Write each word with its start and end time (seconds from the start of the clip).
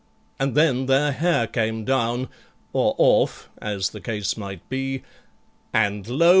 And 0.39 0.55
then 0.55 0.87
their 0.87 1.11
hair 1.11 1.45
came 1.45 1.85
down, 1.85 2.27
or 2.73 2.95
off, 2.97 3.49
as 3.61 3.91
the 3.91 4.01
case 4.01 4.35
might 4.35 4.67
be, 4.67 5.03
And 5.75 6.07
lo! 6.07 6.29